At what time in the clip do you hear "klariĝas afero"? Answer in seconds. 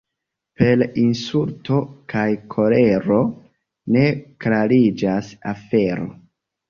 4.47-6.09